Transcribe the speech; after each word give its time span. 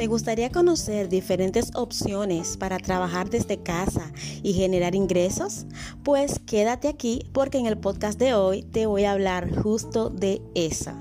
¿Te 0.00 0.06
gustaría 0.06 0.48
conocer 0.48 1.10
diferentes 1.10 1.72
opciones 1.74 2.56
para 2.56 2.78
trabajar 2.78 3.28
desde 3.28 3.58
casa 3.58 4.10
y 4.42 4.54
generar 4.54 4.94
ingresos? 4.94 5.66
Pues 6.02 6.40
quédate 6.46 6.88
aquí 6.88 7.26
porque 7.34 7.58
en 7.58 7.66
el 7.66 7.76
podcast 7.76 8.18
de 8.18 8.32
hoy 8.32 8.62
te 8.62 8.86
voy 8.86 9.04
a 9.04 9.12
hablar 9.12 9.54
justo 9.62 10.08
de 10.08 10.40
eso. 10.54 10.92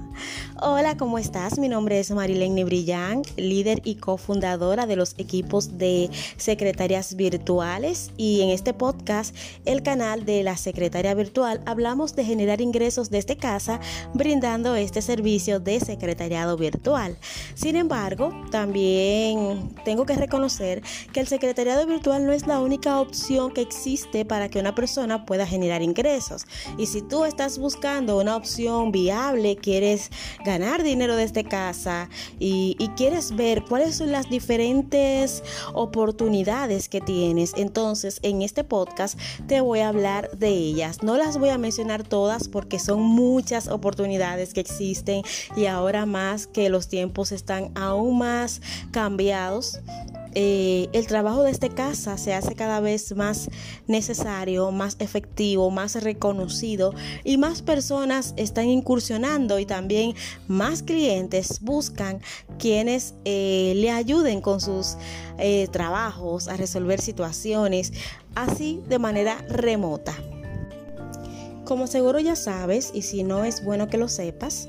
Hola, 0.62 0.98
¿cómo 0.98 1.18
estás? 1.18 1.58
Mi 1.58 1.70
nombre 1.70 2.00
es 2.00 2.12
Marilene 2.12 2.66
Brillán, 2.66 3.22
líder 3.38 3.82
y 3.86 3.96
cofundadora 3.96 4.86
de 4.86 4.96
los 4.96 5.16
equipos 5.18 5.78
de 5.78 6.10
secretarias 6.36 7.16
virtuales 7.16 8.12
y 8.18 8.42
en 8.42 8.50
este 8.50 8.74
podcast, 8.74 9.36
el 9.66 9.84
canal 9.84 10.26
de 10.26 10.44
la 10.44 10.58
secretaria 10.58 11.14
virtual, 11.14 11.62
hablamos 11.66 12.16
de 12.16 12.26
generar 12.26 12.60
ingresos 12.60 13.10
desde 13.10 13.38
casa 13.38 13.80
brindando 14.14 14.76
este 14.76 15.02
servicio 15.02 15.60
de 15.60 15.80
secretariado 15.80 16.58
virtual. 16.58 17.18
Sin 17.56 17.76
embargo, 17.76 18.34
también 18.52 19.74
tengo 19.86 20.06
que 20.06 20.16
reconocer 20.16 20.82
que 21.14 21.22
el 21.22 21.28
secretariado 21.28 21.86
virtual 21.88 22.26
no 22.26 22.34
es 22.34 22.48
la 22.48 22.60
única 22.60 23.00
opción 23.00 23.52
que 23.52 23.62
existe 23.62 24.26
para 24.26 24.50
que 24.50 24.60
una 24.60 24.76
persona 24.76 25.26
pueda 25.26 25.46
generar 25.46 25.82
ingresos. 25.82 26.46
Y 26.78 26.88
si 26.88 27.02
tú 27.02 27.26
estás 27.26 27.58
buscando 27.58 28.18
una 28.20 28.36
opción 28.36 28.92
viable, 28.92 29.56
quieres 29.56 30.09
ganar 30.46 30.84
dinero 30.84 31.16
desde 31.16 31.44
casa 31.44 32.10
y, 32.40 32.76
quieres 32.98 33.36
ver 33.36 33.64
cuáles 33.64 33.96
son 33.96 34.12
las 34.12 34.30
diferentes 34.30 35.44
oportunidades 35.74 36.90
que 36.90 37.00
tienes, 37.02 37.54
entonces 37.56 38.20
en 38.24 38.42
este 38.42 38.64
podcast 38.64 39.18
te 39.48 39.62
voy 39.62 39.80
a 39.80 39.90
hablar 39.90 40.32
de 40.38 40.50
ellas. 40.50 41.04
No 41.04 41.18
las 41.18 41.38
voy 41.38 41.50
a 41.50 41.58
mencionar 41.58 42.04
todas 42.04 42.50
porque 42.50 42.80
son 42.80 43.02
muchas 43.02 43.68
oportunidades 43.68 44.54
que 44.54 44.60
existen 44.60 45.22
y 45.56 45.68
ahora 45.68 46.06
más 46.06 46.48
que 46.48 46.70
los 46.70 46.88
tiempos 46.88 47.32
están 47.32 47.72
aún 47.76 48.18
más 48.18 48.62
cambiados 48.92 49.80
eh, 50.36 50.90
el 50.94 51.08
trabajo 51.08 51.44
desde 51.44 51.70
casa 51.70 52.18
se 52.18 52.34
hace 52.34 52.56
cada 52.56 52.80
vez 52.80 53.16
más 53.16 53.50
necesario, 53.88 54.72
más 54.72 54.96
efectivo, 55.00 55.72
más 55.72 56.02
reconocido 56.04 56.94
y 57.24 57.38
más 57.38 57.62
personas 57.62 58.34
están 58.38 58.68
incursionando 58.68 59.60
y 59.60 59.66
también 59.66 60.14
más 60.48 60.84
clientes 60.84 61.62
buscan 61.62 62.22
quienes 62.58 63.16
eh, 63.26 63.74
le 63.76 63.92
ayuden 63.92 64.42
con 64.42 64.62
sus 64.62 64.98
eh, 65.38 65.68
trabajos 65.72 66.48
a 66.48 66.58
resolver 66.58 67.02
situaciones 67.02 67.94
así 68.36 68.82
de 68.88 69.00
manera 69.00 69.38
remota. 69.50 70.14
Como 71.66 71.86
seguro 71.86 72.20
ya 72.20 72.36
sabes, 72.36 72.92
y 72.96 73.04
si 73.04 73.24
no 73.24 73.46
es 73.46 73.64
bueno 73.64 73.90
que 73.90 74.00
lo 74.00 74.08
sepas, 74.08 74.68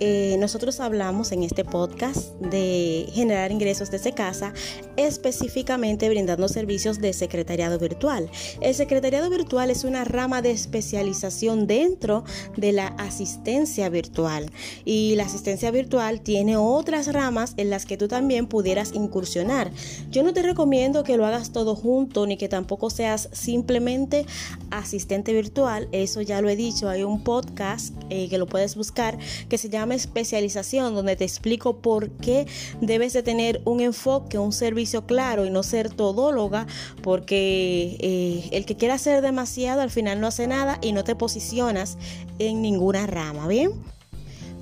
eh, 0.00 0.36
nosotros 0.38 0.80
hablamos 0.80 1.32
en 1.32 1.42
este 1.42 1.64
podcast 1.64 2.34
de 2.40 3.06
generar 3.12 3.52
ingresos 3.52 3.90
desde 3.90 4.12
casa, 4.12 4.52
específicamente 4.96 6.08
brindando 6.08 6.48
servicios 6.48 6.98
de 6.98 7.12
secretariado 7.12 7.78
virtual. 7.78 8.30
El 8.60 8.74
secretariado 8.74 9.30
virtual 9.30 9.70
es 9.70 9.84
una 9.84 10.04
rama 10.04 10.42
de 10.42 10.50
especialización 10.50 11.66
dentro 11.66 12.24
de 12.56 12.72
la 12.72 12.88
asistencia 12.98 13.88
virtual 13.88 14.50
y 14.84 15.14
la 15.16 15.24
asistencia 15.24 15.70
virtual 15.70 16.20
tiene 16.20 16.56
otras 16.56 17.12
ramas 17.12 17.54
en 17.56 17.70
las 17.70 17.86
que 17.86 17.96
tú 17.96 18.08
también 18.08 18.46
pudieras 18.46 18.92
incursionar. 18.94 19.70
Yo 20.10 20.22
no 20.22 20.32
te 20.32 20.42
recomiendo 20.42 21.04
que 21.04 21.16
lo 21.16 21.26
hagas 21.26 21.52
todo 21.52 21.76
junto 21.76 22.26
ni 22.26 22.36
que 22.36 22.48
tampoco 22.48 22.90
seas 22.90 23.28
simplemente 23.32 24.26
asistente 24.70 25.32
virtual, 25.32 25.88
eso 25.92 26.22
ya 26.22 26.40
lo 26.40 26.48
he 26.48 26.56
dicho, 26.56 26.88
hay 26.88 27.02
un 27.02 27.22
podcast 27.22 27.94
eh, 28.10 28.28
que 28.28 28.38
lo 28.38 28.46
puedes 28.46 28.74
buscar 28.74 29.18
que 29.48 29.58
se 29.58 29.68
llama 29.68 29.81
especialización 29.90 30.94
donde 30.94 31.16
te 31.16 31.24
explico 31.24 31.78
por 31.78 32.10
qué 32.10 32.46
debes 32.80 33.12
de 33.12 33.22
tener 33.22 33.60
un 33.64 33.80
enfoque, 33.80 34.38
un 34.38 34.52
servicio 34.52 35.06
claro 35.06 35.44
y 35.46 35.50
no 35.50 35.62
ser 35.62 35.90
todóloga, 35.90 36.66
porque 37.02 37.96
eh, 38.00 38.48
el 38.52 38.64
que 38.64 38.76
quiera 38.76 38.94
hacer 38.94 39.22
demasiado 39.22 39.80
al 39.80 39.90
final 39.90 40.20
no 40.20 40.26
hace 40.26 40.46
nada 40.46 40.78
y 40.80 40.92
no 40.92 41.04
te 41.04 41.14
posicionas 41.14 41.98
en 42.38 42.62
ninguna 42.62 43.06
rama, 43.06 43.46
¿bien? 43.48 43.72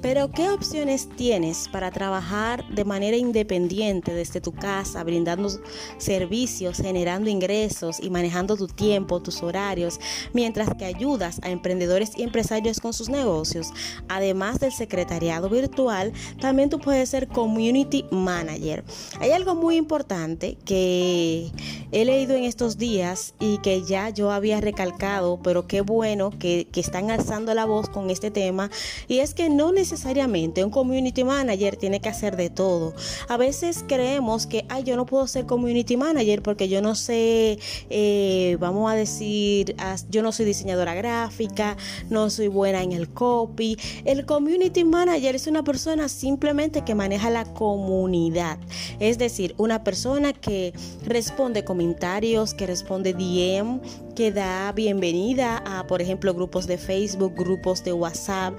Pero 0.02 0.30
¿qué 0.30 0.48
opciones 0.48 1.08
tienes 1.16 1.68
para 1.68 1.90
trabajar 1.90 2.66
de 2.68 2.84
manera 2.84 3.16
independiente 3.16 4.14
desde 4.14 4.40
tu 4.40 4.52
casa, 4.52 5.04
brindando 5.04 5.50
servicios, 5.98 6.78
generando 6.78 7.28
ingresos 7.28 8.00
y 8.00 8.08
manejando 8.08 8.56
tu 8.56 8.66
tiempo, 8.66 9.20
tus 9.20 9.42
horarios, 9.42 10.00
mientras 10.32 10.74
que 10.74 10.86
ayudas 10.86 11.40
a 11.42 11.50
emprendedores 11.50 12.12
y 12.16 12.22
empresarios 12.22 12.80
con 12.80 12.94
sus 12.94 13.10
negocios? 13.10 13.72
Además 14.08 14.58
del 14.58 14.72
secretariado 14.72 15.50
virtual, 15.50 16.12
también 16.40 16.70
tú 16.70 16.78
puedes 16.78 17.10
ser 17.10 17.28
community 17.28 18.06
manager. 18.10 18.84
Hay 19.20 19.32
algo 19.32 19.54
muy 19.54 19.76
importante 19.76 20.56
que 20.64 21.50
he 21.92 22.04
leído 22.06 22.34
en 22.36 22.44
estos 22.44 22.78
días 22.78 23.34
y 23.38 23.58
que 23.58 23.82
ya 23.82 24.08
yo 24.08 24.30
había 24.30 24.60
recalcado, 24.62 25.40
pero 25.42 25.66
qué 25.66 25.82
bueno 25.82 26.30
que, 26.38 26.68
están 26.80 27.10
alzando 27.10 27.52
la 27.52 27.66
voz 27.66 27.90
con 27.90 28.08
este 28.08 28.30
tema, 28.30 28.70
y 29.06 29.18
es 29.18 29.34
que 29.34 29.50
no 29.50 29.70
necesariamente 29.70 29.89
necesariamente 29.90 30.64
un 30.64 30.70
community 30.70 31.24
manager 31.24 31.76
tiene 31.76 32.00
que 32.00 32.08
hacer 32.08 32.36
de 32.36 32.48
todo. 32.48 32.94
A 33.28 33.36
veces 33.36 33.84
creemos 33.86 34.46
que, 34.46 34.64
ay, 34.68 34.84
yo 34.84 34.96
no 34.96 35.04
puedo 35.04 35.26
ser 35.26 35.46
community 35.46 35.96
manager 35.96 36.42
porque 36.42 36.68
yo 36.68 36.80
no 36.80 36.94
sé, 36.94 37.58
eh, 37.90 38.56
vamos 38.60 38.90
a 38.90 38.94
decir, 38.94 39.74
yo 40.08 40.22
no 40.22 40.30
soy 40.30 40.46
diseñadora 40.46 40.94
gráfica, 40.94 41.76
no 42.08 42.30
soy 42.30 42.48
buena 42.48 42.82
en 42.82 42.92
el 42.92 43.10
copy. 43.10 43.76
El 44.04 44.26
community 44.26 44.84
manager 44.84 45.34
es 45.34 45.46
una 45.46 45.64
persona 45.64 46.08
simplemente 46.08 46.82
que 46.82 46.94
maneja 46.94 47.30
la 47.30 47.44
comunidad. 47.44 48.58
Es 49.00 49.18
decir, 49.18 49.54
una 49.58 49.82
persona 49.82 50.32
que 50.32 50.72
responde 51.04 51.64
comentarios, 51.64 52.54
que 52.54 52.66
responde 52.66 53.12
DM, 53.12 53.80
que 54.20 54.32
da 54.32 54.70
bienvenida 54.72 55.62
a, 55.64 55.86
por 55.86 56.02
ejemplo, 56.02 56.34
grupos 56.34 56.66
de 56.66 56.76
Facebook, 56.76 57.32
grupos 57.34 57.82
de 57.84 57.94
WhatsApp, 57.94 58.52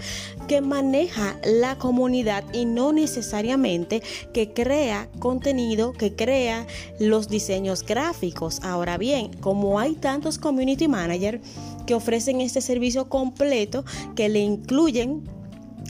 que 0.47 0.59
maneja 0.59 1.37
la 1.45 1.77
comunidad 1.77 2.43
y 2.51 2.65
no 2.65 2.91
necesariamente 2.91 4.01
que 4.33 4.53
crea 4.53 5.07
contenido, 5.19 5.93
que 5.93 6.15
crea 6.15 6.65
los 6.97 7.29
diseños 7.29 7.85
gráficos. 7.85 8.59
Ahora 8.63 8.97
bien, 8.97 9.33
como 9.39 9.77
hay 9.77 9.93
tantos 9.93 10.39
community 10.39 10.87
managers 10.87 11.41
que 11.85 11.93
ofrecen 11.93 12.41
este 12.41 12.61
servicio 12.61 13.07
completo, 13.07 13.85
que 14.15 14.29
le 14.29 14.39
incluyen 14.39 15.21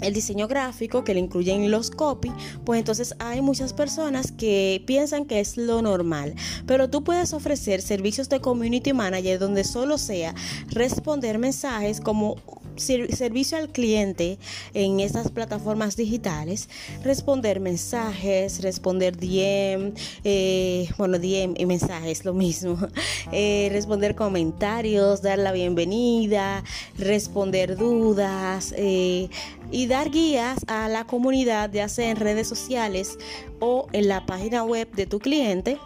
el 0.01 0.13
diseño 0.13 0.47
gráfico 0.47 1.03
que 1.03 1.13
le 1.13 1.19
incluyen 1.19 1.72
los 1.72 1.91
copy, 1.91 2.31
pues 2.66 2.79
entonces 2.79 3.16
hay 3.19 3.41
muchas 3.41 3.73
personas 3.73 4.31
que 4.31 4.84
piensan 4.85 5.25
que 5.25 5.39
es 5.39 5.57
lo 5.57 5.81
normal. 5.81 6.35
Pero 6.66 6.89
tú 6.89 7.03
puedes 7.03 7.34
ofrecer 7.34 7.81
servicios 7.81 8.29
de 8.29 8.41
community 8.41 8.94
manager 8.94 9.40
donde 9.40 9.63
solo 9.63 9.97
sea 9.97 10.35
responder 10.69 11.38
mensajes 11.38 12.01
como 12.01 12.38
servicio 12.76 13.58
al 13.58 13.70
cliente 13.70 14.38
en 14.74 15.00
estas 15.00 15.32
plataformas 15.32 15.96
digitales, 15.96 16.70
responder 17.04 17.59
mensajes, 17.59 18.62
responder 18.62 19.18
DM, 19.18 19.94
eh, 20.24 20.90
bueno, 20.98 21.20
DM 21.20 21.56
y 21.58 21.66
mensajes, 21.66 22.26
lo 22.26 22.34
mismo, 22.34 22.78
eh, 23.32 23.70
responder 23.72 24.16
comentarios, 24.16 25.22
dar 25.22 25.40
la 25.40 25.52
bienvenida, 25.52 26.64
responder 26.98 27.78
dudas 27.78 28.74
eh, 28.78 29.30
y 29.72 29.88
dar 29.88 30.09
guías 30.09 30.59
a 30.68 30.88
la 30.90 31.06
comunidad, 31.06 31.72
ya 31.72 31.88
sea 31.90 32.09
en 32.09 32.18
redes 32.18 32.48
sociales 32.48 33.18
o 33.59 33.88
en 33.94 34.08
la 34.08 34.26
página 34.26 34.64
web 34.64 34.92
de 34.92 35.06
tu 35.06 35.20
cliente 35.20 35.78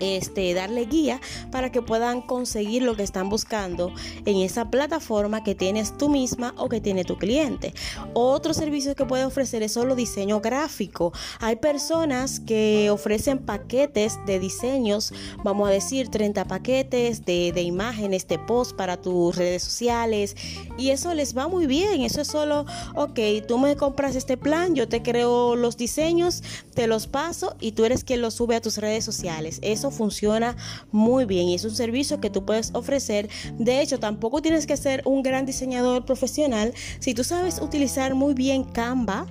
este, 0.00 0.52
darle 0.54 0.86
guía 0.86 1.20
para 1.50 1.70
que 1.70 1.82
puedan 1.82 2.22
conseguir 2.22 2.82
lo 2.82 2.96
que 2.96 3.02
están 3.02 3.28
buscando 3.28 3.92
en 4.24 4.38
esa 4.38 4.70
plataforma 4.70 5.44
que 5.44 5.54
tienes 5.54 5.96
tú 5.96 6.08
misma 6.08 6.54
o 6.56 6.68
que 6.68 6.80
tiene 6.80 7.04
tu 7.04 7.18
cliente. 7.18 7.74
Otro 8.14 8.54
servicio 8.54 8.94
que 8.94 9.04
puede 9.04 9.24
ofrecer 9.24 9.62
es 9.62 9.72
solo 9.72 9.94
diseño 9.94 10.40
gráfico. 10.40 11.12
Hay 11.40 11.56
personas 11.56 12.40
que 12.40 12.90
ofrecen 12.90 13.38
paquetes 13.38 14.18
de 14.26 14.38
diseños, 14.38 15.12
vamos 15.44 15.68
a 15.68 15.72
decir 15.72 16.08
30 16.08 16.44
paquetes 16.46 17.24
de, 17.24 17.52
de 17.52 17.62
imágenes, 17.62 18.26
de 18.28 18.38
post 18.38 18.76
para 18.76 18.96
tus 18.96 19.36
redes 19.36 19.62
sociales 19.62 20.36
y 20.76 20.90
eso 20.90 21.14
les 21.14 21.36
va 21.36 21.48
muy 21.48 21.66
bien. 21.66 22.02
Eso 22.02 22.20
es 22.20 22.28
solo, 22.28 22.66
ok, 22.94 23.18
tú 23.46 23.58
me 23.58 23.76
compras 23.76 24.16
este 24.16 24.36
plan, 24.36 24.74
yo 24.74 24.88
te 24.88 25.02
creo 25.02 25.56
los 25.56 25.76
diseños, 25.76 26.42
te 26.74 26.86
los 26.86 27.06
paso 27.06 27.56
y 27.60 27.72
tú 27.72 27.84
eres 27.84 28.04
quien 28.04 28.20
los 28.20 28.34
sube 28.34 28.56
a 28.56 28.60
tus 28.60 28.78
redes 28.78 29.04
sociales. 29.04 29.58
Eso 29.62 29.90
funciona 29.92 30.56
muy 30.90 31.24
bien 31.24 31.48
y 31.48 31.54
es 31.54 31.64
un 31.64 31.74
servicio 31.74 32.20
que 32.20 32.30
tú 32.30 32.44
puedes 32.44 32.74
ofrecer. 32.74 33.28
De 33.58 33.80
hecho, 33.80 33.98
tampoco 33.98 34.42
tienes 34.42 34.66
que 34.66 34.76
ser 34.76 35.02
un 35.04 35.22
gran 35.22 35.46
diseñador 35.46 36.04
profesional. 36.04 36.74
Si 36.98 37.14
tú 37.14 37.24
sabes 37.24 37.60
utilizar 37.60 38.14
muy 38.14 38.34
bien 38.34 38.64
Canva, 38.64 39.26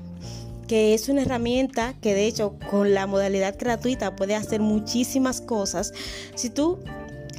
que 0.68 0.94
es 0.94 1.10
una 1.10 1.24
herramienta 1.24 1.96
que 2.00 2.14
de 2.14 2.28
hecho 2.28 2.56
con 2.70 2.94
la 2.94 3.06
modalidad 3.06 3.58
gratuita 3.60 4.16
puede 4.16 4.36
hacer 4.36 4.62
muchísimas 4.62 5.42
cosas. 5.42 5.92
Si 6.36 6.50
tú 6.50 6.80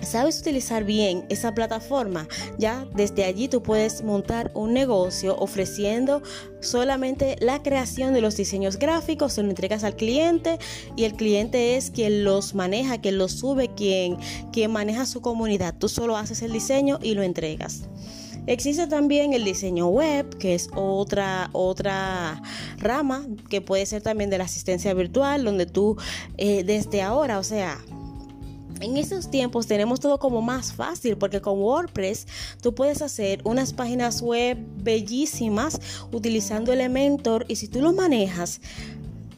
sabes 0.02 0.40
utilizar 0.40 0.84
bien 0.84 1.24
esa 1.28 1.54
plataforma, 1.54 2.28
ya 2.58 2.86
desde 2.94 3.24
allí 3.24 3.48
tú 3.48 3.62
puedes 3.62 4.02
montar 4.02 4.50
un 4.54 4.72
negocio 4.72 5.36
ofreciendo 5.38 6.22
solamente 6.60 7.36
la 7.40 7.62
creación 7.62 8.14
de 8.14 8.20
los 8.20 8.36
diseños 8.36 8.78
gráficos, 8.78 9.34
se 9.34 9.42
lo 9.42 9.50
entregas 9.50 9.84
al 9.84 9.96
cliente 9.96 10.58
y 10.96 11.04
el 11.04 11.14
cliente 11.14 11.76
es 11.76 11.90
quien 11.90 12.24
los 12.24 12.54
maneja, 12.54 13.00
quien 13.00 13.18
los 13.18 13.32
sube, 13.32 13.68
quien, 13.74 14.16
quien 14.52 14.70
maneja 14.72 15.06
su 15.06 15.20
comunidad. 15.20 15.74
Tú 15.78 15.88
solo 15.88 16.16
haces 16.16 16.42
el 16.42 16.52
diseño 16.52 16.98
y 17.02 17.14
lo 17.14 17.22
entregas. 17.22 17.82
Existe 18.46 18.88
también 18.88 19.34
el 19.34 19.44
diseño 19.44 19.86
web, 19.86 20.36
que 20.38 20.54
es 20.54 20.68
otra, 20.74 21.48
otra 21.52 22.42
rama 22.78 23.24
que 23.48 23.60
puede 23.60 23.86
ser 23.86 24.02
también 24.02 24.30
de 24.30 24.38
la 24.38 24.44
asistencia 24.44 24.92
virtual, 24.94 25.44
donde 25.44 25.66
tú 25.66 25.96
eh, 26.38 26.64
desde 26.64 27.02
ahora, 27.02 27.38
o 27.38 27.44
sea, 27.44 27.78
en 28.82 28.96
estos 28.96 29.30
tiempos 29.30 29.66
tenemos 29.66 30.00
todo 30.00 30.18
como 30.18 30.42
más 30.42 30.72
fácil 30.72 31.16
porque 31.16 31.40
con 31.40 31.58
WordPress 31.58 32.26
tú 32.60 32.74
puedes 32.74 33.00
hacer 33.00 33.40
unas 33.44 33.72
páginas 33.72 34.20
web 34.20 34.58
bellísimas 34.82 35.80
utilizando 36.10 36.72
Elementor 36.72 37.44
y 37.48 37.56
si 37.56 37.68
tú 37.68 37.80
lo 37.80 37.92
manejas 37.92 38.60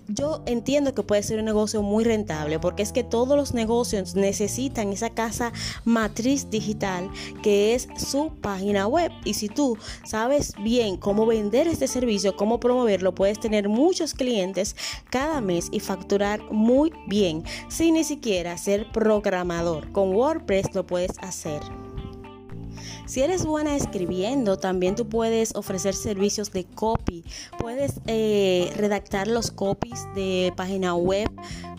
yo 0.09 0.43
entiendo 0.47 0.95
que 0.95 1.03
puede 1.03 1.23
ser 1.23 1.39
un 1.39 1.45
negocio 1.45 1.83
muy 1.83 2.05
rentable 2.05 2.59
porque 2.59 2.83
es 2.83 2.93
que 2.93 3.05
todos 3.05 3.37
los 3.37 3.55
negocios 3.55 4.15
necesitan 4.15 4.93
esa 4.93 5.11
casa 5.11 5.53
matriz 5.85 6.51
digital 6.51 7.11
que 7.43 7.75
es 7.75 7.89
su 7.97 8.33
página 8.41 8.87
web 8.87 9.11
y 9.25 9.35
si 9.35 9.49
tú 9.49 9.79
sabes 10.05 10.55
bien 10.63 10.97
cómo 10.97 11.27
vender 11.27 11.69
este 11.69 11.89
servicio, 11.89 12.37
cómo 12.37 12.61
promoverlo, 12.61 13.15
puedes 13.15 13.41
tener 13.41 13.69
muchos 13.69 14.15
clientes 14.15 14.77
cada 15.11 15.41
mes 15.41 15.69
y 15.71 15.81
facturar 15.81 16.43
muy 16.51 16.93
bien 17.07 17.45
sin 17.69 17.95
ni 17.95 18.05
siquiera 18.05 18.57
ser 18.59 18.91
programador. 18.93 19.91
Con 19.93 20.15
WordPress 20.15 20.75
lo 20.75 20.87
puedes 20.87 21.13
hacer. 21.21 21.61
Si 23.07 23.21
eres 23.21 23.45
buena 23.45 23.77
escribiendo, 23.77 24.57
también 24.57 24.95
tú 24.95 25.07
puedes 25.09 25.55
ofrecer 25.55 25.95
servicios 25.95 26.53
de 26.53 26.65
copy. 26.65 27.25
Puedes 27.59 28.01
eh, 28.07 28.73
redactar 28.77 29.29
los 29.29 29.51
copies 29.51 30.07
de 30.15 30.53
página 30.57 30.95
web 30.95 31.31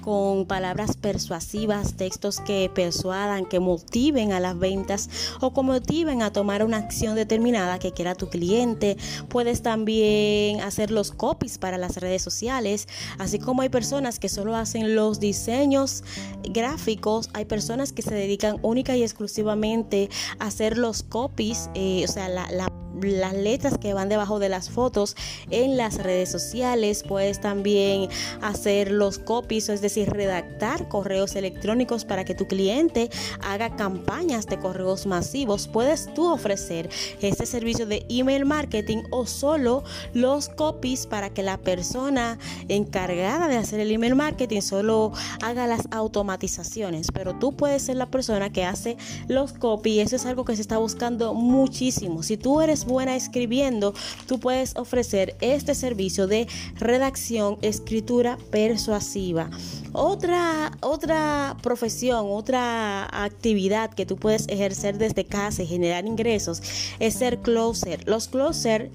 con 0.06 0.46
palabras 0.46 0.98
persuasivas, 0.98 1.96
textos 1.96 2.40
que 2.40 2.70
persuadan, 2.74 3.46
que 3.46 3.60
motiven 3.60 4.34
a 4.34 4.40
las 4.40 4.58
ventas 4.58 5.10
o 5.42 5.52
que 5.52 5.64
motiven 5.64 6.22
a 6.22 6.32
tomar 6.32 6.64
una 6.64 6.78
acción 6.78 7.16
determinada 7.16 7.80
que 7.80 7.92
quiera 7.92 8.14
tu 8.14 8.30
cliente. 8.30 8.98
Puedes 9.30 9.64
también 9.64 10.62
hacer 10.62 10.92
los 10.92 11.12
copies 11.12 11.58
para 11.58 11.80
las 11.80 11.98
redes 11.98 12.22
sociales, 12.22 12.88
así 13.18 13.40
como 13.40 13.64
hay 13.64 13.70
personas 13.70 14.20
que 14.20 14.30
solo 14.30 14.56
hacen 14.56 14.96
los 14.96 15.20
diseños 15.20 16.04
gráficos, 16.44 17.32
hay 17.34 17.46
personas 17.46 17.92
que 17.92 18.04
se 18.04 18.14
dedican 18.14 18.60
única 18.62 18.96
y 18.96 19.02
exclusivamente 19.02 20.10
a 20.38 20.46
hacer 20.46 20.78
los 20.78 21.02
copies, 21.02 21.72
eh, 21.74 22.06
o 22.08 22.12
sea, 22.12 22.30
la, 22.30 22.48
la 22.52 22.85
las 23.02 23.34
letras 23.34 23.78
que 23.78 23.94
van 23.94 24.10
debajo 24.10 24.40
de 24.40 24.50
las 24.50 24.70
fotos 24.70 25.16
en 25.50 25.78
las 25.78 25.98
redes 25.98 26.30
sociales. 26.30 27.04
Puedes 27.08 27.42
también 27.42 28.10
hacer 28.42 28.92
los 28.92 29.20
copies, 29.20 29.70
es 29.70 29.82
decir, 29.82 30.10
redactar 30.10 30.88
correos 30.88 31.36
electrónicos 31.36 32.06
para 32.06 32.26
que 32.26 32.36
tu 32.36 32.48
cliente 32.48 33.10
haga 33.42 33.76
campañas 33.76 34.48
de 34.48 34.60
correos 34.60 35.06
masivos. 35.06 35.68
Puedes 35.68 36.14
tú 36.14 36.32
ofrecer 36.32 36.90
este 37.22 37.46
servicio 37.46 37.86
de 37.86 38.06
email 38.10 38.46
marketing 38.46 39.04
o 39.12 39.26
solo 39.26 39.84
los 40.14 40.50
copies 40.50 41.08
para 41.08 41.30
que 41.30 41.44
la 41.44 41.58
persona 41.58 42.38
encargada 42.68 43.48
de 43.48 43.58
hacer 43.58 43.80
el 43.80 43.92
email 43.92 44.16
marketing 44.16 44.62
solo 44.62 45.12
haga 45.42 45.68
las 45.68 45.88
automatizaciones. 45.92 47.12
Pero 47.12 47.36
tú 47.36 47.56
puedes 47.56 47.84
ser 47.84 47.98
la 47.98 48.08
persona 48.08 48.52
que 48.52 48.66
hace 48.66 48.98
los 49.28 49.54
copies. 49.54 50.08
Eso 50.08 50.16
es 50.16 50.26
algo 50.26 50.46
que 50.46 50.56
se 50.56 50.62
está 50.62 50.78
buscando 50.78 51.34
muchísimo. 51.34 52.24
Si 52.24 52.38
tú 52.38 52.62
eres 52.62 52.85
buena 52.86 53.16
escribiendo, 53.16 53.94
tú 54.28 54.40
puedes 54.40 54.76
ofrecer 54.76 55.36
este 55.42 55.76
servicio 55.76 56.28
de 56.28 56.48
redacción, 56.76 57.58
escritura 57.62 58.38
persuasiva. 58.52 59.50
Otra, 59.94 60.72
otra 60.82 61.58
profesión, 61.62 62.28
otra 62.30 63.06
actividad 63.24 63.94
que 63.94 64.06
tú 64.06 64.18
puedes 64.18 64.48
ejercer 64.48 64.98
desde 64.98 65.26
casa 65.26 65.64
y 65.64 65.68
generar 65.68 66.06
ingresos 66.06 66.62
es 67.00 67.16
ser 67.16 67.40
closer. 67.40 68.08
Los 68.08 68.28
closer 68.28 68.92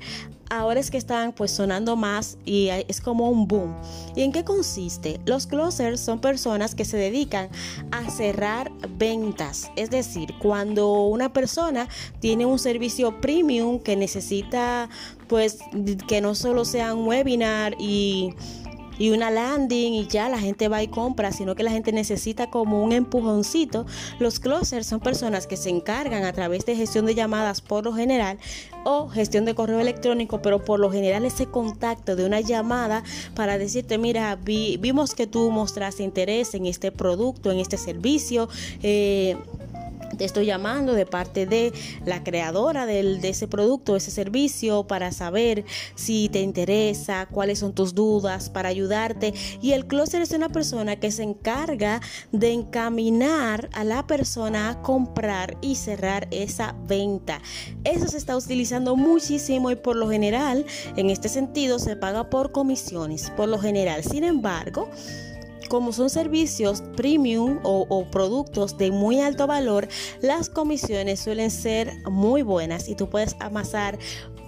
ahora 0.51 0.81
es 0.81 0.91
que 0.91 0.99
están 0.99 1.33
pues 1.33 1.53
sonando 1.53 1.97
más 1.97 2.37
y 2.45 2.69
es 2.89 3.01
como 3.01 3.31
un 3.31 3.49
boom. 3.49 3.75
¿Y 4.15 4.23
en 4.23 4.33
qué 4.33 4.45
consiste? 4.45 5.21
Los 5.25 5.47
closers 5.47 6.01
son 6.01 6.21
personas 6.21 6.75
que 6.75 6.85
se 6.85 6.97
dedican 6.97 7.49
a 7.93 8.11
cerrar 8.11 8.71
ventas. 8.99 9.71
Es 9.77 9.91
decir, 9.91 10.35
cuando 10.41 11.05
una 11.05 11.33
persona 11.33 11.89
tiene 12.19 12.45
un 12.45 12.59
servicio 12.59 13.21
premium 13.21 13.79
que 13.79 13.97
necesita 13.97 14.91
pues 15.29 15.61
que 16.09 16.21
no 16.21 16.35
solo 16.35 16.65
sea 16.65 16.93
un 16.93 17.07
webinar 17.07 17.77
y 17.79 18.35
y 19.01 19.11
una 19.11 19.31
landing 19.31 19.95
y 19.95 20.07
ya 20.07 20.29
la 20.29 20.39
gente 20.39 20.69
va 20.69 20.83
y 20.83 20.89
compra, 20.89 21.33
sino 21.33 21.57
que 21.57 21.65
la 21.65 21.73
gente 21.73 21.91
necesita 21.91 22.51
como 22.51 22.85
un 22.85 22.93
empujoncito. 22.93 23.87
Los 24.21 24.39
closers 24.39 24.87
son 24.87 25.01
personas 25.01 25.47
que 25.47 25.57
se 25.57 25.71
encargan 25.71 26.25
a 26.25 26.33
través 26.35 26.67
de 26.67 26.77
gestión 26.77 27.07
de 27.07 27.15
llamadas 27.15 27.63
por 27.63 27.85
lo 27.85 27.95
general 27.95 28.39
o 28.85 29.09
gestión 29.09 29.47
de 29.47 29.55
correo 29.55 29.81
electrónico, 29.81 30.43
pero 30.43 30.65
por 30.65 30.79
lo 30.79 30.93
general 30.93 31.25
ese 31.25 31.47
contacto 31.47 32.15
de 32.15 32.27
una 32.27 32.41
llamada 32.41 33.03
para 33.35 33.57
decirte, 33.57 33.97
mira, 33.97 34.37
vimos 34.37 35.15
que 35.15 35.27
tú 35.27 35.51
mostraste 35.51 36.03
interés 36.03 36.55
en 36.55 36.67
este 36.67 36.93
producto, 36.93 37.51
en 37.51 37.59
este 37.59 37.79
servicio. 37.79 38.49
Eh, 38.83 39.37
te 40.17 40.25
estoy 40.25 40.47
llamando 40.47 40.95
de 40.95 41.07
parte 41.07 41.47
de 41.47 41.73
la 42.05 42.23
creadora 42.23 42.87
de 42.87 43.21
ese 43.23 43.49
producto, 43.49 43.97
ese 43.97 44.11
servicio, 44.11 44.87
para 44.87 45.13
saber 45.13 45.65
si 45.95 46.29
te 46.29 46.41
interesa, 46.41 47.27
cuáles 47.31 47.59
son 47.61 47.75
tus 47.75 47.95
dudas, 47.95 48.51
para 48.51 48.69
ayudarte. 48.69 49.35
Y 49.61 49.73
el 49.73 49.87
closer 49.87 50.23
es 50.23 50.33
una 50.33 50.49
persona 50.49 50.97
que 50.97 51.11
se 51.11 51.23
encarga 51.23 52.01
de 52.33 52.53
encaminar 52.53 53.69
a 53.73 53.85
la 53.85 54.07
persona 54.07 54.71
a 54.71 54.83
comprar 54.83 55.57
y 55.61 55.77
cerrar 55.77 56.29
esa 56.31 56.75
venta. 56.87 57.41
Eso 57.85 58.09
se 58.09 58.19
está 58.19 58.37
utilizando 58.37 58.97
muchísimo 58.97 59.71
y 59.71 59.77
por 59.77 59.97
lo 59.97 60.09
general, 60.09 60.65
en 60.97 61.11
este 61.11 61.29
sentido, 61.29 61.79
se 61.79 61.97
paga 61.97 62.31
por 62.31 62.53
comisiones, 62.53 63.31
por 63.31 63.49
lo 63.49 63.59
general. 63.59 64.03
Sin 64.05 64.25
embargo, 64.25 64.89
como 65.71 65.93
son 65.93 66.11
servicios 66.11 66.83
premium 66.97 67.61
o, 67.63 68.05
productos 68.11 68.77
de 68.77 68.91
muy 68.91 69.21
alto 69.21 69.47
valor, 69.47 69.87
las 70.21 70.49
comisiones 70.49 71.21
suelen 71.21 71.53
ser 71.53 71.93
muy 72.11 72.43
buenas 72.43 72.89
y 72.89 72.97
tú 72.97 73.09
puedes 73.09 73.37
amasar 73.39 73.97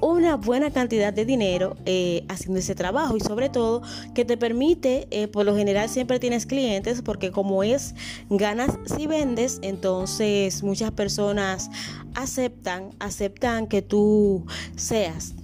una 0.00 0.36
buena 0.36 0.72
cantidad 0.72 1.12
de 1.12 1.24
dinero 1.24 1.76
eh, 1.86 2.24
haciendo 2.28 2.58
ese 2.58 2.74
trabajo. 2.74 3.16
Y 3.16 3.20
sobre 3.20 3.48
todo 3.48 3.82
que 4.16 4.24
te 4.24 4.36
permite, 4.36 5.06
eh, 5.12 5.28
por 5.28 5.46
lo 5.46 5.56
general 5.56 5.88
siempre 5.88 6.18
tienes 6.18 6.44
clientes 6.44 7.02
porque 7.02 7.30
como 7.30 7.62
es 7.62 7.94
ganas 8.28 8.76
si 8.84 9.06
vendes, 9.06 9.60
entonces 9.62 10.64
muchas 10.64 10.90
personas 10.90 11.70
aceptan, 12.16 12.90
aceptan 12.98 13.68
que 13.68 13.80
tú 13.80 14.44
seas 14.74 15.34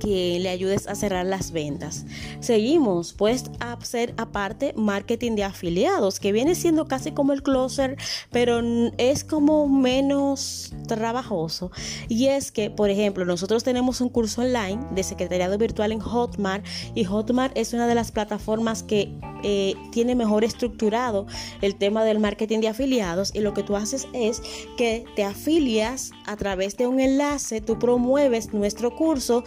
que 0.00 0.38
le 0.40 0.48
ayudes 0.48 0.86
a 0.86 0.94
cerrar 0.94 1.26
las 1.26 1.52
ventas. 1.52 2.04
Seguimos, 2.40 3.12
pues 3.12 3.44
hacer 3.60 4.14
aparte 4.16 4.72
marketing 4.76 5.36
de 5.36 5.44
afiliados, 5.44 6.20
que 6.20 6.32
viene 6.32 6.54
siendo 6.54 6.86
casi 6.86 7.12
como 7.12 7.32
el 7.32 7.42
closer, 7.42 7.96
pero 8.30 8.60
es 8.98 9.24
como 9.24 9.68
menos 9.68 10.72
trabajoso. 10.86 11.70
Y 12.08 12.26
es 12.26 12.52
que, 12.52 12.70
por 12.70 12.90
ejemplo, 12.90 13.24
nosotros 13.24 13.64
tenemos 13.64 14.00
un 14.00 14.08
curso 14.08 14.42
online 14.42 14.80
de 14.92 15.02
secretariado 15.02 15.58
virtual 15.58 15.92
en 15.92 16.00
Hotmart 16.00 16.64
y 16.94 17.04
Hotmart 17.04 17.56
es 17.56 17.72
una 17.72 17.86
de 17.86 17.94
las 17.94 18.12
plataformas 18.12 18.82
que 18.82 19.18
eh, 19.44 19.74
tiene 19.92 20.14
mejor 20.14 20.42
estructurado 20.42 21.26
el 21.60 21.76
tema 21.76 22.02
del 22.04 22.18
marketing 22.18 22.60
de 22.60 22.68
afiliados 22.68 23.34
y 23.34 23.40
lo 23.40 23.54
que 23.54 23.62
tú 23.62 23.76
haces 23.76 24.08
es 24.12 24.42
que 24.76 25.04
te 25.14 25.22
afilias 25.22 26.12
a 26.26 26.36
través 26.36 26.76
de 26.76 26.86
un 26.86 26.98
enlace, 26.98 27.60
tú 27.60 27.78
promueves 27.78 28.52
nuestro 28.54 28.96
curso 28.96 29.44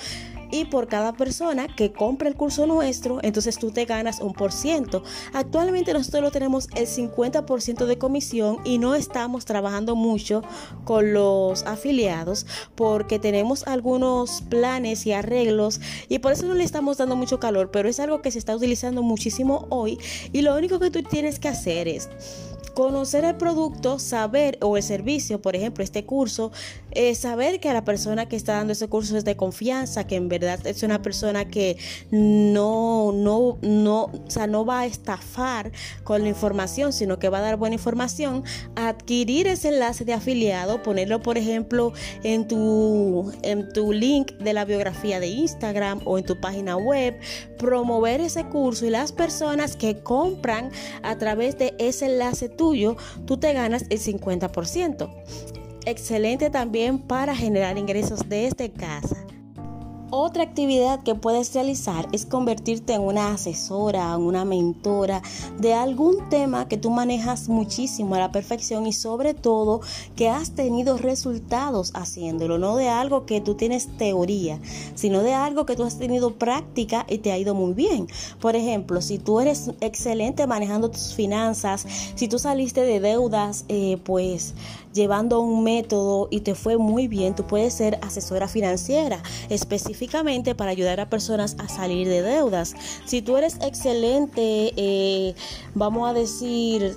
y 0.52 0.66
por 0.66 0.88
cada 0.88 1.14
persona 1.14 1.68
que 1.68 1.92
compre 1.92 2.30
el 2.30 2.36
curso 2.36 2.66
nuestro, 2.66 3.20
entonces 3.24 3.58
tú 3.58 3.72
te 3.72 3.86
ganas 3.86 4.20
un 4.20 4.34
por 4.34 4.52
ciento. 4.52 5.04
Actualmente 5.34 5.94
nosotros 5.94 6.32
tenemos 6.32 6.70
el 6.76 6.88
50% 6.88 7.86
de 7.86 7.98
comisión 7.98 8.60
y 8.64 8.78
no 8.78 8.96
estamos 8.96 9.46
trabajando 9.46 9.96
mucho 9.96 10.44
con 10.84 11.14
los 11.14 11.64
afiliados 11.64 12.46
porque 12.76 13.20
tenemos 13.20 13.68
algunos 13.68 14.42
planes 14.44 15.06
y 15.06 15.14
arreglos 15.14 15.80
y 16.10 16.20
por 16.20 16.32
eso 16.32 16.46
no 16.48 16.54
le 16.54 16.64
estamos 16.64 16.98
dando 16.98 17.16
mucho 17.16 17.40
calor, 17.40 17.72
pero 17.72 17.90
es 17.90 18.00
algo 18.00 18.22
que 18.22 18.32
se 18.32 18.40
está 18.40 18.56
utilizando 18.56 19.04
muchísimo 19.04 19.68
hoy 19.70 20.00
y 20.32 20.42
lo 20.42 20.56
único 20.56 20.80
que 20.80 20.92
tú 20.92 21.04
tienes 21.04 21.40
que 21.40 21.48
hacer 21.48 21.88
es 21.88 22.10
conocer 22.78 23.26
el 23.26 23.36
producto, 23.38 23.98
saber 23.98 24.60
o 24.62 24.78
el 24.78 24.84
servicio, 24.84 25.42
por 25.42 25.56
ejemplo, 25.56 25.84
este 25.84 26.06
curso, 26.06 26.52
eh, 26.98 27.14
saber 27.14 27.60
que 27.60 27.72
la 27.72 27.86
persona 27.86 28.28
que 28.28 28.36
está 28.36 28.54
dando 28.54 28.74
ese 28.74 28.88
curso 28.88 29.16
es 29.18 29.24
de 29.24 29.38
confianza, 29.38 30.08
que 30.08 30.16
en 30.16 30.30
verdad 30.30 30.66
es 30.66 30.82
una 30.82 31.04
persona 31.04 31.46
que 31.46 31.78
no, 32.10 33.12
no, 33.14 33.60
no, 33.62 34.06
o 34.06 34.30
sea, 34.30 34.48
no 34.48 34.66
va 34.66 34.80
a 34.80 34.86
estafar 34.88 35.72
con 36.04 36.24
la 36.24 36.30
información, 36.30 36.92
sino 36.94 37.20
que 37.20 37.30
va 37.30 37.38
a 37.38 37.42
dar 37.42 37.58
buena 37.58 37.76
información, 37.76 38.44
adquirir 38.76 39.46
ese 39.46 39.68
enlace 39.68 40.06
de 40.06 40.14
afiliado, 40.14 40.82
ponerlo 40.82 41.22
por 41.22 41.38
ejemplo 41.38 41.94
en 42.24 42.48
tu, 42.48 43.32
en 43.44 43.72
tu 43.74 43.94
link 43.94 44.32
de 44.40 44.54
la 44.54 44.66
biografía 44.66 45.20
de 45.20 45.28
Instagram 45.28 46.02
o 46.04 46.18
en 46.18 46.26
tu 46.26 46.40
página 46.40 46.78
web, 46.78 47.20
promover 47.60 48.22
ese 48.22 48.44
curso 48.46 48.88
y 48.88 48.90
las 48.90 49.12
personas 49.12 49.76
que 49.76 50.00
compran 50.00 50.72
a 51.04 51.16
través 51.20 51.60
de 51.60 51.76
ese 51.78 52.08
enlace 52.08 52.50
tuyo, 52.50 52.98
tú 53.28 53.38
te 53.38 53.54
ganas 53.54 53.84
el 53.92 54.00
50% 54.00 55.57
excelente 55.90 56.50
también 56.50 57.00
para 57.00 57.36
generar 57.36 57.78
ingresos 57.78 58.28
desde 58.28 58.70
casa. 58.70 59.27
Otra 60.10 60.44
actividad 60.44 61.04
que 61.04 61.16
puedes 61.16 61.54
realizar 61.54 62.08
es 62.14 62.26
convertirte 62.26 62.94
en 62.94 63.02
una 63.02 63.34
asesora, 63.34 64.14
en 64.14 64.22
una 64.22 64.46
mentora 64.46 65.22
de 65.60 65.74
algún 65.74 66.30
tema 66.30 66.70
que 66.70 66.78
tú 66.78 66.92
manejas 66.92 67.50
muchísimo 67.50 68.16
a 68.16 68.20
la 68.20 68.32
perfección 68.32 68.88
y 68.88 68.94
sobre 68.94 69.34
todo 69.34 69.82
que 70.16 70.30
has 70.30 70.52
tenido 70.52 70.98
resultados 70.98 71.92
haciéndolo, 71.94 72.58
no 72.58 72.78
de 72.78 72.88
algo 72.88 73.26
que 73.26 73.42
tú 73.42 73.56
tienes 73.56 73.98
teoría, 73.98 74.62
sino 74.96 75.24
de 75.24 75.34
algo 75.34 75.66
que 75.66 75.76
tú 75.76 75.84
has 75.84 76.00
tenido 76.00 76.36
práctica 76.36 77.06
y 77.10 77.18
te 77.18 77.34
ha 77.34 77.38
ido 77.38 77.54
muy 77.54 77.74
bien. 77.74 78.08
Por 78.40 78.56
ejemplo, 78.56 79.02
si 79.02 79.18
tú 79.18 79.42
eres 79.42 79.72
excelente 79.82 80.48
manejando 80.48 80.90
tus 80.90 81.16
finanzas, 81.16 81.86
si 82.16 82.30
tú 82.30 82.40
saliste 82.40 82.80
de 82.80 83.02
deudas, 83.02 83.66
eh, 83.68 83.98
pues 84.06 84.54
llevando 84.94 85.42
un 85.42 85.64
método 85.64 86.28
y 86.32 86.40
te 86.40 86.56
fue 86.56 86.78
muy 86.78 87.08
bien, 87.08 87.36
tú 87.36 87.46
puedes 87.46 87.74
ser 87.74 88.00
asesora 88.02 88.48
financiera 88.48 89.22
específicamente 89.98 90.54
para 90.54 90.72
ayudar 90.72 91.00
a 91.00 91.10
personas 91.10 91.56
a 91.58 91.68
salir 91.68 92.08
de 92.08 92.22
deudas. 92.22 92.76
Si 93.06 93.24
tú 93.24 93.36
eres 93.36 93.58
excelente, 93.62 94.74
eh, 94.78 95.34
vamos 95.74 96.08
a 96.08 96.14
decir, 96.14 96.96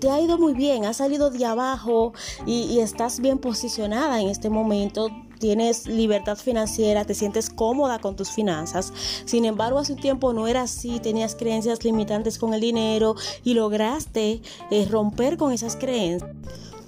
te 0.00 0.10
ha 0.10 0.20
ido 0.20 0.36
muy 0.36 0.52
bien, 0.52 0.84
has 0.84 0.98
salido 0.98 1.30
de 1.30 1.46
abajo 1.46 2.12
y, 2.46 2.78
estás 2.80 3.20
bien 3.20 3.38
posicionada 3.38 4.20
en 4.20 4.28
este 4.28 4.50
momento. 4.50 5.08
Tienes 5.38 5.86
libertad 5.86 6.36
financiera, 6.36 7.06
te 7.06 7.14
sientes 7.14 7.48
cómoda 7.48 7.98
con 7.98 8.14
tus 8.14 8.30
finanzas. 8.30 8.92
Sin 9.24 9.46
embargo, 9.46 9.78
hace 9.78 9.94
un 9.94 10.00
tiempo 10.00 10.34
no 10.34 10.46
era 10.46 10.60
así, 10.62 11.00
tenías 11.00 11.34
creencias 11.34 11.82
limitantes 11.82 12.38
con 12.38 12.52
el 12.52 12.60
dinero 12.60 13.14
y 13.42 13.54
lograste 13.54 14.42
eh, 14.70 14.86
romper 14.90 15.38
con 15.38 15.52
esas 15.52 15.76
creencias 15.76 16.30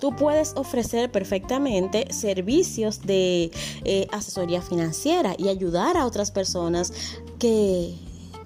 tú 0.03 0.17
puedes 0.17 0.55
ofrecer 0.57 1.13
perfectamente 1.13 2.13
servicios 2.13 3.03
de 3.03 3.53
eh, 3.85 4.09
asesoría 4.11 4.61
financiera 4.61 5.37
y 5.39 5.47
ayudar 5.47 5.97
a 5.97 6.07
otras 6.07 6.33
personas 6.33 6.93
que 7.39 7.95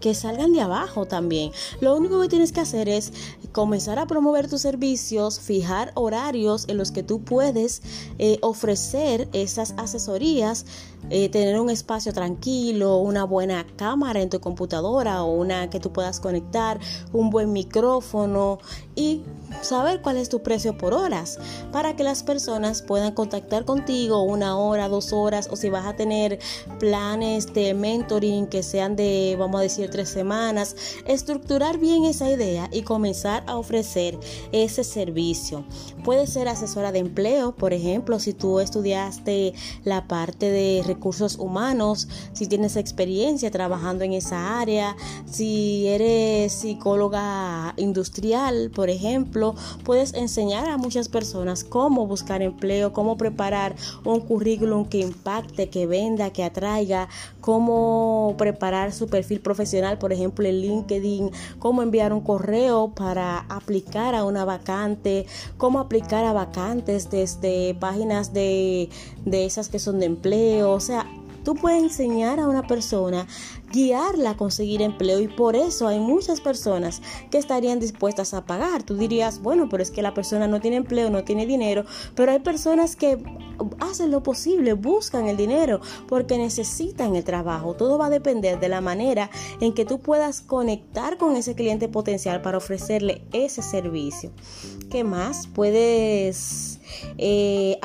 que 0.01 0.15
salgan 0.15 0.53
de 0.53 0.61
abajo 0.61 1.07
también. 1.07 1.51
Lo 1.81 1.97
único 1.97 2.21
que 2.21 2.29
tienes 2.29 2.53
que 2.53 2.61
hacer 2.61 2.89
es 2.89 3.13
comenzar 3.53 3.99
a 3.99 4.07
promover 4.07 4.49
tus 4.49 4.61
servicios, 4.61 5.41
fijar 5.41 5.93
horarios 5.95 6.67
en 6.69 6.77
los 6.77 6.91
que 6.91 7.03
tú 7.03 7.23
puedes 7.23 7.83
eh, 8.19 8.39
ofrecer 8.43 9.29
esas 9.33 9.73
asesorías, 9.79 10.67
eh, 11.11 11.29
tener 11.29 11.61
un 11.61 11.71
espacio 11.71 12.13
tranquilo, 12.13 12.99
una 12.99 13.25
buena 13.25 13.67
cámara 13.77 14.21
en 14.21 14.31
tu 14.31 14.41
computadora 14.41 15.23
o 15.23 15.33
una 15.33 15.71
que 15.71 15.81
tú 15.81 15.93
puedas 15.93 16.21
conectar, 16.21 16.81
un 17.13 17.31
buen 17.31 17.53
micrófono 17.53 18.59
y 18.95 19.23
saber 19.63 20.01
cuál 20.03 20.17
es 20.17 20.29
tu 20.29 20.43
precio 20.43 20.77
por 20.77 20.95
horas 20.95 21.39
para 21.73 21.97
que 21.97 22.03
las 22.03 22.23
personas 22.23 22.83
puedan 22.83 23.13
contactar 23.13 23.65
contigo 23.65 24.23
una 24.23 24.59
hora, 24.59 24.89
dos 24.89 25.13
horas 25.13 25.49
o 25.51 25.57
si 25.57 25.71
vas 25.71 25.87
a 25.87 25.95
tener 25.95 26.39
planes 26.79 27.53
de 27.53 27.75
mentoring 27.75 28.47
que 28.47 28.63
sean 28.63 28.97
de, 28.97 29.37
vamos 29.39 29.61
a 29.61 29.63
decir, 29.63 29.91
tres 29.91 30.09
semanas, 30.09 30.77
estructurar 31.07 31.79
bien 31.79 32.05
esa 32.05 32.31
idea 32.31 32.69
y 32.73 32.83
comenzar 32.83 33.45
a 33.47 33.57
ofrecer 33.57 34.19
ese 34.53 34.85
servicio. 34.85 35.65
Puede 36.05 36.27
ser 36.27 36.49
asesora 36.49 36.93
de 36.93 37.01
empleo, 37.01 37.55
por 37.55 37.73
ejemplo, 37.73 38.19
si 38.19 38.33
tú 38.33 38.61
estudiaste 38.61 39.55
la 39.85 40.09
parte 40.09 40.51
de 40.51 40.83
recursos 40.97 41.37
humanos, 41.39 42.09
si 42.33 42.47
tienes 42.47 42.77
experiencia 42.77 43.51
trabajando 43.51 44.03
en 44.05 44.15
esa 44.15 44.59
área, 44.59 44.97
si 45.27 45.87
eres 45.87 46.53
psicóloga 46.53 47.75
industrial, 47.77 48.71
por 48.75 48.89
ejemplo, 48.89 49.55
puedes 49.85 50.15
enseñar 50.15 50.69
a 50.69 50.79
muchas 50.79 51.09
personas 51.09 51.65
cómo 51.65 52.07
buscar 52.07 52.41
empleo, 52.43 52.93
cómo 52.93 53.17
preparar 53.17 53.77
un 54.05 54.21
currículum 54.21 54.87
que 54.87 55.01
impacte, 55.01 55.69
que 55.69 55.87
venda, 55.87 56.31
que 56.31 56.43
atraiga, 56.45 57.09
cómo 57.41 58.35
preparar 58.39 58.93
su 58.93 59.07
perfil 59.07 59.41
profesional, 59.41 59.99
por 59.99 60.13
ejemplo, 60.13 60.47
en 60.47 60.61
LinkedIn, 60.61 61.31
cómo 61.59 61.83
enviar 61.83 62.13
un 62.13 62.23
correo 62.23 62.93
para 62.95 63.41
aplicar 63.49 64.15
a 64.15 64.25
una 64.25 64.45
vacante, 64.45 65.27
cómo 65.59 65.79
aplicar 65.79 66.25
a 66.25 66.33
vacantes 66.33 67.11
desde 67.11 67.75
páginas 67.75 68.33
de, 68.33 68.89
de 69.25 69.45
esas 69.45 69.69
que 69.69 69.79
son 69.79 69.99
de 70.01 70.07
empleo, 70.07 70.73
o 70.73 70.81
sea, 70.87 71.07
tú 71.45 71.55
puedes 71.55 71.83
enseñar 71.83 72.41
a 72.41 72.49
una 72.49 72.67
persona 72.67 73.27
guiarla 73.73 74.31
a 74.31 74.37
conseguir 74.37 74.83
empleo 74.83 75.21
y 75.21 75.29
por 75.29 75.55
eso 75.55 75.87
hay 75.87 76.01
muchas 76.01 76.41
personas 76.41 77.03
que 77.31 77.39
estarían 77.39 77.79
dispuestas 77.79 78.35
a 78.35 78.45
pagar. 78.47 78.83
Tú 78.83 78.97
dirías, 78.97 79.41
bueno, 79.43 79.69
pero 79.69 79.83
es 79.83 79.93
que 79.93 80.03
la 80.03 80.15
persona 80.15 80.49
no 80.49 80.61
tiene 80.61 80.79
empleo, 80.79 81.11
no 81.11 81.23
tiene 81.23 81.47
dinero, 81.47 81.85
pero 82.15 82.33
hay 82.33 82.41
personas 82.41 82.97
que 82.97 83.19
hacen 83.79 84.11
lo 84.11 84.23
posible, 84.23 84.73
buscan 84.73 85.29
el 85.29 85.37
dinero 85.37 85.81
porque 86.09 86.37
necesitan 86.37 87.15
el 87.15 87.23
trabajo. 87.25 87.75
Todo 87.75 87.99
va 87.99 88.07
a 88.07 88.11
depender 88.11 88.59
de 88.59 88.69
la 88.69 88.81
manera 88.81 89.31
en 89.61 89.73
que 89.73 89.85
tú 89.85 90.01
puedas 90.01 90.41
conectar 90.41 91.17
con 91.17 91.37
ese 91.37 91.55
cliente 91.55 91.89
potencial 91.89 92.43
para 92.43 92.59
ofrecerle 92.59 93.23
ese 93.33 93.63
servicio. 93.63 94.33
¿Qué 94.91 95.05
más? 95.05 95.47
Puedes 95.47 96.81
eh, 97.19 97.79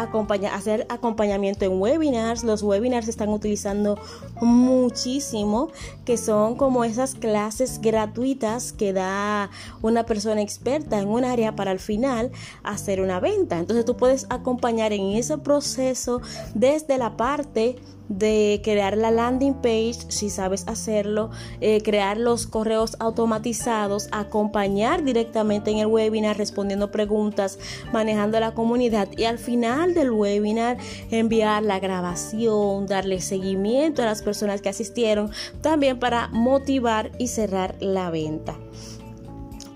hacer 0.51 0.85
acompañamiento 0.89 1.65
en 1.65 1.79
webinars. 1.79 2.43
Los 2.43 2.63
webinars 2.63 3.05
se 3.05 3.11
están 3.11 3.29
utilizando 3.29 3.99
muchísimo 4.41 5.69
que 6.05 6.17
son 6.17 6.55
como 6.55 6.83
esas 6.83 7.15
clases 7.15 7.79
gratuitas 7.81 8.73
que 8.73 8.93
da 8.93 9.49
una 9.81 10.05
persona 10.05 10.41
experta 10.41 10.99
en 10.99 11.07
un 11.07 11.25
área 11.25 11.55
para 11.55 11.71
al 11.71 11.79
final 11.79 12.31
hacer 12.63 13.01
una 13.01 13.19
venta. 13.19 13.59
Entonces 13.59 13.85
tú 13.85 13.97
puedes 13.97 14.25
acompañar 14.29 14.93
en 14.93 15.11
ese 15.13 15.37
proceso 15.37 16.21
desde 16.53 16.97
la 16.97 17.17
parte 17.17 17.77
de 18.17 18.61
crear 18.63 18.97
la 18.97 19.09
landing 19.09 19.53
page, 19.55 19.97
si 20.09 20.29
sabes 20.29 20.67
hacerlo, 20.67 21.29
eh, 21.61 21.81
crear 21.81 22.17
los 22.17 22.45
correos 22.45 22.97
automatizados, 22.99 24.09
acompañar 24.11 25.03
directamente 25.03 25.71
en 25.71 25.77
el 25.77 25.87
webinar 25.87 26.37
respondiendo 26.37 26.91
preguntas, 26.91 27.57
manejando 27.93 28.39
la 28.39 28.53
comunidad 28.53 29.07
y 29.17 29.23
al 29.23 29.37
final 29.37 29.93
del 29.93 30.11
webinar 30.11 30.77
enviar 31.09 31.63
la 31.63 31.79
grabación, 31.79 32.85
darle 32.85 33.21
seguimiento 33.21 34.01
a 34.01 34.05
las 34.05 34.21
personas 34.21 34.61
que 34.61 34.69
asistieron, 34.69 35.31
también 35.61 35.99
para 35.99 36.27
motivar 36.29 37.11
y 37.17 37.27
cerrar 37.27 37.75
la 37.79 38.09
venta. 38.09 38.60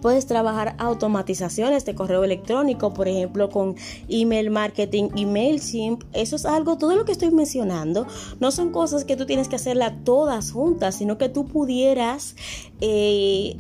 Puedes 0.05 0.27
trabajar 0.27 0.75
automatizaciones 0.77 1.83
de 1.83 1.95
correo 1.95 2.23
electrónico, 2.23 2.93
por 2.93 3.07
ejemplo, 3.07 3.49
con 3.49 3.75
email 4.07 4.51
marketing, 4.51 5.09
email 5.17 5.59
simp. 5.59 6.03
Eso 6.13 6.35
es 6.35 6.45
algo, 6.45 6.77
todo 6.77 6.95
lo 6.95 7.05
que 7.05 7.11
estoy 7.11 7.31
mencionando, 7.31 8.05
no 8.39 8.51
son 8.51 8.71
cosas 8.71 9.03
que 9.03 9.15
tú 9.15 9.25
tienes 9.25 9.47
que 9.47 9.55
hacerlas 9.55 9.93
todas 10.03 10.51
juntas, 10.51 10.93
sino 10.93 11.17
que 11.17 11.27
tú 11.27 11.47
pudieras 11.47 12.35
eh, 12.81 13.57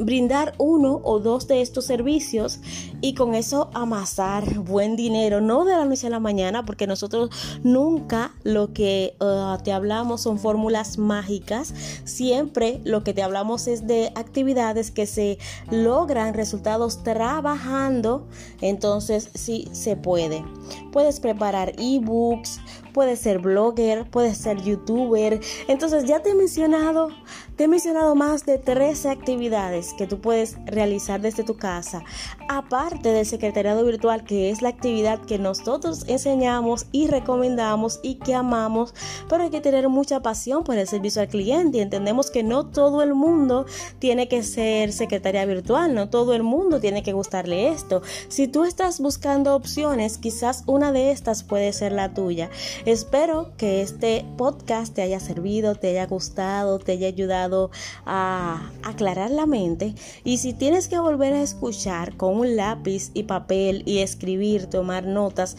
brindar 0.00 0.54
uno 0.58 1.00
o 1.04 1.20
dos 1.20 1.46
de 1.46 1.60
estos 1.62 1.84
servicios 1.84 2.60
y 3.00 3.14
con 3.14 3.34
eso 3.34 3.70
amasar 3.74 4.58
buen 4.58 4.96
dinero, 4.96 5.40
no 5.40 5.64
de 5.64 5.76
la 5.76 5.84
noche 5.84 6.06
a 6.06 6.10
la 6.10 6.20
mañana, 6.20 6.64
porque 6.64 6.86
nosotros 6.86 7.30
nunca 7.62 8.32
lo 8.42 8.72
que 8.72 9.14
uh, 9.20 9.62
te 9.62 9.72
hablamos 9.72 10.22
son 10.22 10.38
fórmulas 10.38 10.98
mágicas, 10.98 11.74
siempre 12.04 12.80
lo 12.84 13.04
que 13.04 13.14
te 13.14 13.22
hablamos 13.22 13.66
es 13.68 13.86
de 13.86 14.12
actividades 14.14 14.90
que 14.90 15.06
se 15.06 15.38
logran 15.70 16.34
resultados 16.34 17.02
trabajando, 17.02 18.26
entonces 18.60 19.30
sí 19.34 19.68
se 19.72 19.96
puede. 19.96 20.44
Puedes 20.92 21.20
preparar 21.20 21.72
ebooks, 21.78 22.60
puedes 22.92 23.20
ser 23.20 23.38
blogger, 23.38 24.08
puedes 24.10 24.36
ser 24.38 24.62
youtuber. 24.62 25.40
Entonces 25.68 26.04
ya 26.04 26.20
te 26.20 26.30
he 26.30 26.34
mencionado, 26.34 27.08
te 27.56 27.64
he 27.64 27.68
mencionado 27.68 28.14
más 28.14 28.46
de 28.46 28.58
13 28.58 29.10
actividades 29.10 29.89
que 29.94 30.06
tú 30.06 30.20
puedes 30.20 30.56
realizar 30.66 31.20
desde 31.20 31.44
tu 31.44 31.56
casa, 31.56 32.02
aparte 32.48 33.10
del 33.10 33.26
secretariado 33.26 33.84
virtual, 33.84 34.24
que 34.24 34.50
es 34.50 34.62
la 34.62 34.68
actividad 34.70 35.20
que 35.20 35.38
nosotros 35.38 36.04
enseñamos 36.08 36.86
y 36.92 37.06
recomendamos 37.06 38.00
y 38.02 38.16
que 38.16 38.34
amamos, 38.34 38.94
pero 39.28 39.44
hay 39.44 39.50
que 39.50 39.60
tener 39.60 39.88
mucha 39.88 40.20
pasión 40.20 40.64
por 40.64 40.76
el 40.76 40.86
servicio 40.86 41.22
al 41.22 41.28
cliente 41.28 41.78
y 41.78 41.80
entendemos 41.80 42.30
que 42.30 42.42
no 42.42 42.66
todo 42.66 43.02
el 43.02 43.14
mundo 43.14 43.66
tiene 43.98 44.28
que 44.28 44.42
ser 44.42 44.92
secretaria 44.92 45.44
virtual, 45.44 45.94
no 45.94 46.08
todo 46.08 46.34
el 46.34 46.42
mundo 46.42 46.80
tiene 46.80 47.02
que 47.02 47.12
gustarle 47.12 47.68
esto. 47.68 48.02
Si 48.28 48.48
tú 48.48 48.64
estás 48.64 49.00
buscando 49.00 49.54
opciones, 49.54 50.18
quizás 50.18 50.64
una 50.66 50.92
de 50.92 51.10
estas 51.10 51.42
puede 51.42 51.72
ser 51.72 51.92
la 51.92 52.14
tuya. 52.14 52.50
Espero 52.84 53.52
que 53.56 53.82
este 53.82 54.24
podcast 54.36 54.94
te 54.94 55.02
haya 55.02 55.20
servido, 55.20 55.74
te 55.74 55.88
haya 55.88 56.06
gustado, 56.06 56.78
te 56.78 56.92
haya 56.92 57.08
ayudado 57.08 57.70
a 58.06 58.70
aclarar 58.82 59.30
la 59.30 59.46
mente 59.46 59.79
y 60.24 60.38
si 60.38 60.52
tienes 60.52 60.88
que 60.88 60.98
volver 60.98 61.32
a 61.32 61.42
escuchar 61.42 62.16
con 62.16 62.36
un 62.36 62.56
lápiz 62.56 63.10
y 63.14 63.24
papel 63.24 63.82
y 63.86 63.98
escribir, 63.98 64.66
tomar 64.66 65.06
notas, 65.06 65.56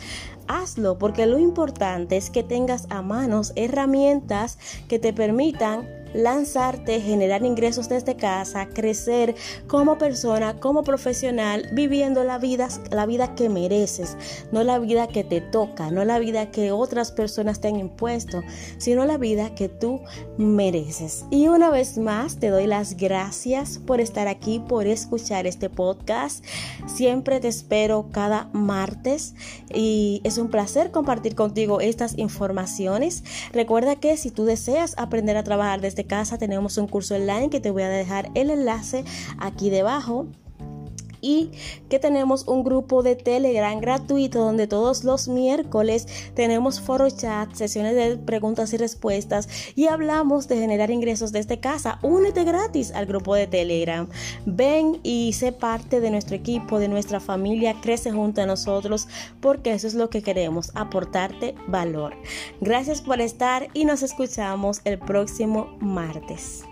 hazlo 0.48 0.98
porque 0.98 1.26
lo 1.26 1.40
importante 1.40 2.18
es 2.18 2.30
que 2.30 2.44
tengas 2.44 2.88
a 2.90 3.02
manos 3.02 3.54
herramientas 3.56 4.58
que 4.88 5.00
te 5.00 5.14
permitan 5.14 6.01
lanzarte, 6.14 7.02
generar 7.02 7.44
ingresos 7.44 7.90
desde 7.90 8.16
casa, 8.16 8.68
crecer 8.68 9.36
como 9.68 9.98
persona, 9.98 10.60
como 10.60 10.84
profesional, 10.84 11.68
viviendo 11.74 12.24
la 12.24 12.38
vida, 12.38 12.68
la 12.92 13.06
vida 13.06 13.36
que 13.36 13.50
mereces, 13.50 14.18
no 14.52 14.64
la 14.64 14.80
vida 14.80 15.08
que 15.08 15.24
te 15.24 15.42
toca, 15.42 15.92
no 15.92 16.06
la 16.06 16.20
vida 16.20 16.52
que 16.52 16.72
otras 16.72 17.12
personas 17.12 17.62
te 17.62 17.68
han 17.68 17.78
impuesto, 17.78 18.44
sino 18.78 19.06
la 19.06 19.18
vida 19.18 19.56
que 19.56 19.70
tú 19.70 20.02
mereces. 20.38 21.26
Y 21.30 21.48
una 21.48 21.70
vez 21.70 21.98
más 21.98 22.38
te 22.38 22.50
doy 22.50 22.68
las 22.68 22.98
gracias 22.98 23.80
por 23.80 24.02
estar 24.02 24.28
aquí, 24.28 24.60
por 24.60 24.88
escuchar 24.88 25.48
este 25.48 25.70
podcast. 25.70 26.44
Siempre 26.88 27.40
te 27.40 27.48
espero 27.48 28.08
cada 28.12 28.50
martes 28.54 29.36
y 29.74 30.22
es 30.24 30.38
un 30.38 30.50
placer 30.50 30.92
compartir 30.92 31.36
contigo 31.36 31.82
estas 31.82 32.18
informaciones. 32.18 33.24
Recuerda 33.54 33.96
que 33.96 34.18
si 34.18 34.32
tú 34.32 34.46
deseas 34.46 34.96
aprender 34.98 35.38
a 35.38 35.44
trabajar 35.44 35.82
casa 36.06 36.38
tenemos 36.38 36.78
un 36.78 36.88
curso 36.88 37.16
online 37.16 37.50
que 37.50 37.60
te 37.60 37.72
voy 37.72 37.84
a 37.84 37.90
dejar 37.90 38.32
el 38.36 38.50
enlace 38.50 39.04
aquí 39.38 39.70
debajo 39.70 40.28
y 41.22 41.52
que 41.90 42.00
tenemos 42.00 42.48
un 42.48 42.64
grupo 42.64 43.04
de 43.04 43.16
Telegram 43.16 43.80
gratuito 43.80 44.40
donde 44.40 44.68
todos 44.68 45.04
los 45.04 45.28
miércoles 45.28 46.08
tenemos 46.34 46.82
foro 46.82 47.10
chat, 47.10 47.54
sesiones 47.54 47.96
de 47.96 48.18
preguntas 48.18 48.74
y 48.74 48.78
respuestas 48.78 49.48
y 49.76 49.88
hablamos 49.88 50.48
de 50.48 50.58
generar 50.58 50.92
ingresos 50.92 51.32
desde 51.32 51.60
casa. 51.60 52.00
Únete 52.02 52.44
gratis 52.44 52.92
al 52.92 53.06
grupo 53.06 53.36
de 53.36 53.48
Telegram. 53.48 54.08
Ven 54.46 55.00
y 55.04 55.34
sé 55.34 55.52
parte 55.52 56.00
de 56.00 56.12
nuestro 56.12 56.36
equipo, 56.36 56.80
de 56.80 56.88
nuestra 56.88 57.20
familia, 57.20 57.80
crece 57.82 58.12
junto 58.12 58.42
a 58.42 58.46
nosotros 58.46 59.08
porque 59.40 59.74
eso 59.74 59.88
es 59.88 59.94
lo 59.94 60.10
que 60.10 60.22
queremos, 60.22 60.72
aportarte 60.76 61.56
valor. 61.68 62.14
Gracias 62.60 63.02
por 63.02 63.22
estar 63.22 63.68
y 63.74 63.86
nos 63.86 64.04
escuchamos 64.04 64.82
el 64.86 65.00
próximo 65.00 65.78
martes. 65.80 66.64